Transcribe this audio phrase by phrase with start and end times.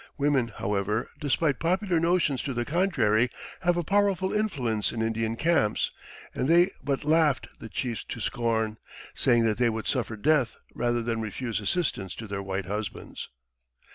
[0.17, 5.91] Women, however, despite popular notions to the contrary, have a powerful influence in Indian camps;
[6.33, 8.77] and they but laughed the chiefs to scorn,
[9.13, 13.29] saying that they would suffer death rather than refuse assistance to their white husbands.